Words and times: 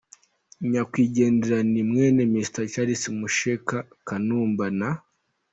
Nyakwigendera 0.71 1.57
ni 1.71 1.81
mwene 1.89 2.21
Mr 2.33 2.63
Charles 2.71 3.03
Meshack 3.19 3.67
Kanumba 4.07 4.65
na. 4.79 4.89